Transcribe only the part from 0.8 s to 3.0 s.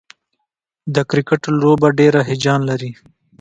د کرکټ لوبه ډېره هیجان لري.